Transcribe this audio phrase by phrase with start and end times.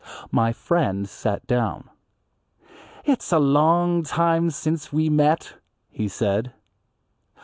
[0.31, 1.91] My friend sat down.
[3.05, 5.53] "It's a long time since we met,"
[5.91, 6.53] he said.